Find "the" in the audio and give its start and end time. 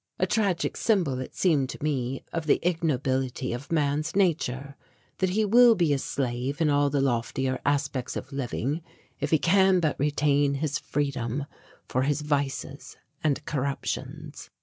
2.47-2.59, 6.89-6.99